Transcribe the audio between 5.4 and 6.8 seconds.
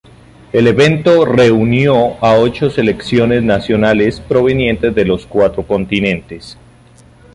continentes.